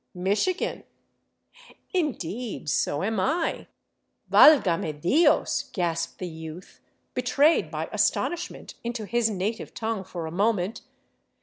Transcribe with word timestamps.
"Michigan."" 0.15 0.83
Indeed! 1.93 2.69
So 2.71 3.03
am 3.03 3.19
I." 3.19 3.67
"Valgame 4.31 4.99
Dios!" 4.99 5.69
gasped 5.73 6.17
the 6.17 6.27
youth, 6.27 6.79
betrayed 7.13 7.69
by 7.69 7.87
astonishment 7.93 8.73
into 8.83 9.05
his 9.05 9.29
native 9.29 9.75
tongue 9.75 10.03
for 10.03 10.25
a 10.25 10.31
moment. 10.31 10.81